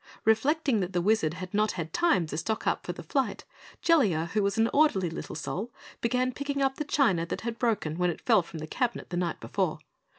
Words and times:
Reflecting 0.25 0.79
that 0.79 0.93
the 0.93 0.99
Wizard 1.01 1.35
had 1.35 1.53
not 1.53 1.73
had 1.73 1.93
time 1.93 2.25
to 2.25 2.35
stock 2.39 2.65
up 2.65 2.83
for 2.83 2.91
the 2.91 3.03
flight, 3.03 3.45
Jellia, 3.83 4.29
who 4.33 4.41
was 4.41 4.57
an 4.57 4.67
orderly 4.73 5.11
little 5.11 5.35
soul, 5.35 5.71
began 6.01 6.31
picking 6.33 6.59
up 6.59 6.77
the 6.77 6.83
china 6.85 7.23
that 7.27 7.41
had 7.41 7.59
broken 7.59 7.99
when 7.99 8.09
it 8.09 8.25
fell 8.25 8.41
from 8.41 8.57
the 8.57 8.65
cabinet 8.65 9.11
the 9.11 9.17
night 9.17 9.39
before. 9.39 9.77